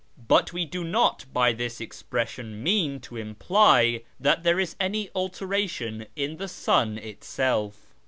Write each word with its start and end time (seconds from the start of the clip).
But 0.27 0.51
we 0.51 0.65
do 0.65 0.83
not 0.83 1.25
by 1.31 1.53
this 1.53 1.79
expression 1.79 2.63
mean 2.63 2.99
to 3.01 3.17
imply 3.17 4.01
that 4.19 4.41
there 4.41 4.59
is 4.59 4.75
any 4.79 5.11
alteration 5.13 6.07
in 6.15 6.37
the 6.37 6.47
sun 6.47 6.97
itself. 6.97 7.93